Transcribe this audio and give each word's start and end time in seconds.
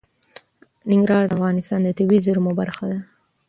ننګرهار 0.91 1.25
د 1.27 1.31
افغانستان 1.37 1.79
د 1.83 1.89
طبیعي 1.97 2.23
زیرمو 2.25 2.51
برخه 2.59 2.83
ده. 2.91 2.99